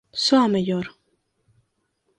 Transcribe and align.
Soa 0.25 0.47
mellor. 0.53 0.85